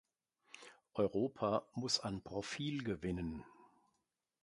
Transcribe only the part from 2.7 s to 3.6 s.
gewinnen.